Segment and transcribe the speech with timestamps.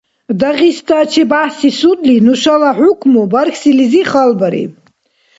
[0.39, 4.73] Дагъиста ЧебяхӀси судли нушала хӀукму бархьсилизи халбариб.